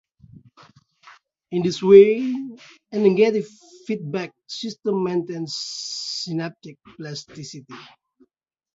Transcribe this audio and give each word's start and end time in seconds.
In 1.51 1.61
this 1.61 1.83
way, 1.83 2.33
a 2.91 2.97
"negative 2.97 3.47
feedback" 3.85 4.33
system 4.47 5.03
maintains 5.03 5.55
synaptic 5.55 6.79
plasticity. 6.97 7.75